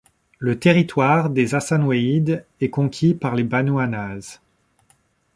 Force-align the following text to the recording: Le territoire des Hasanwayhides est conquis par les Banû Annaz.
Le 0.39 0.57
territoire 0.57 1.29
des 1.29 1.53
Hasanwayhides 1.53 2.43
est 2.59 2.71
conquis 2.71 3.13
par 3.13 3.35
les 3.35 3.43
Banû 3.43 3.79
Annaz. 3.79 4.41